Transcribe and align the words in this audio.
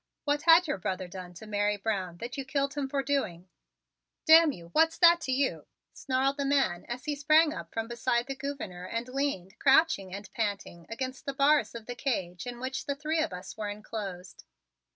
"What 0.23 0.41
had 0.47 0.65
your 0.67 0.79
brother 0.79 1.07
done 1.07 1.35
to 1.35 1.45
Mary 1.45 1.77
Brown 1.77 2.17
that 2.17 2.35
you 2.35 2.43
killed 2.43 2.73
him 2.73 2.89
for 2.89 3.03
doing?" 3.03 3.47
"Damn 4.25 4.51
you, 4.51 4.69
what's 4.69 4.97
that 4.97 5.21
to 5.21 5.31
you?" 5.31 5.67
snarled 5.93 6.37
the 6.37 6.43
man 6.45 6.85
as 6.85 7.05
he 7.05 7.13
sprang 7.15 7.53
up 7.53 7.71
from 7.71 7.87
beside 7.87 8.25
the 8.25 8.33
Gouverneur 8.35 8.85
and 8.85 9.07
leaned, 9.09 9.59
crouched 9.59 9.99
and 9.99 10.27
panting, 10.33 10.87
against 10.89 11.27
the 11.27 11.35
bars 11.35 11.75
of 11.75 11.85
the 11.85 11.93
cage 11.93 12.47
in 12.47 12.59
which 12.59 12.87
the 12.87 12.95
three 12.95 13.21
of 13.21 13.31
us 13.31 13.55
were 13.55 13.69
inclosed. 13.69 14.43